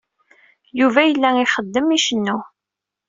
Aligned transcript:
Yuba 0.79 1.01
yella 1.03 1.29
ixeddem, 1.43 1.87
icennu. 1.97 2.37